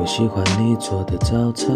[0.00, 1.70] 我喜欢你做的早餐，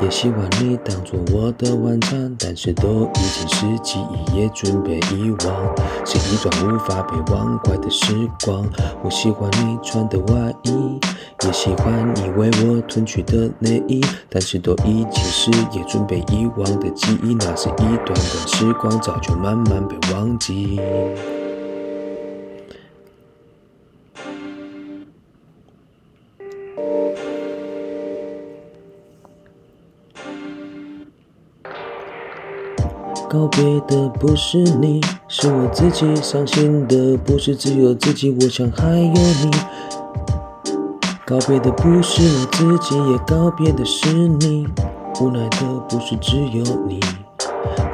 [0.00, 8.12] 也喜欢你当做我的晚餐，但是都已经是记忆，也准备遗忘，是一段无法被忘怀的时
[8.44, 8.66] 光。
[9.04, 10.98] 我喜欢你穿的外衣，
[11.44, 18.16] 也喜欢你为我褪去的内衣，但是都已经是也准备遗忘的记忆，那是一段段
[18.48, 20.80] 时光，早就慢慢被忘记。
[33.28, 36.14] 告别的不是你，是我自己。
[36.22, 39.50] 伤心的不是只有自己，我想还有你。
[41.26, 44.68] 告别的不是我自己，也告别的是你。
[45.20, 45.58] 无奈的
[45.88, 47.00] 不是只有你，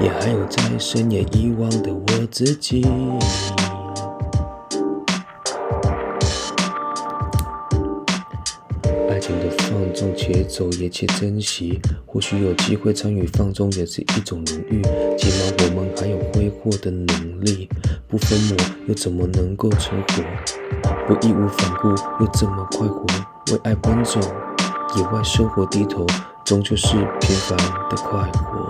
[0.00, 2.84] 也还有在深夜遗忘的我自己。
[9.22, 11.80] 情的放纵，且走也且珍惜。
[12.04, 14.82] 或许有机会参与放纵，也是一种荣誉。
[15.16, 17.68] 起码我们还有挥霍的能力。
[18.08, 18.56] 不分我，
[18.88, 20.24] 又怎么能够存活？
[21.06, 23.06] 不义无反顾，又怎么快活？
[23.52, 24.18] 为爱奔走，
[24.96, 26.04] 野外生活低头，
[26.44, 26.88] 终究是
[27.20, 27.56] 平凡
[27.88, 28.68] 的快活。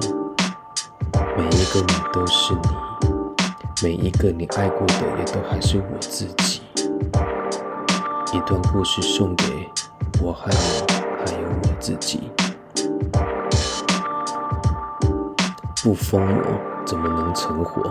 [1.34, 2.60] 每一个你都是你，
[3.82, 6.60] 每一个你爱过的，也都还是我自己。
[8.34, 9.44] 一段故事送给。
[10.24, 10.58] 我还有，
[11.26, 12.30] 还有我自己。
[15.82, 16.44] 不疯魔
[16.86, 17.82] 怎么能成活？